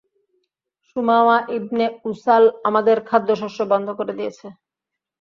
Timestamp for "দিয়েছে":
4.19-4.47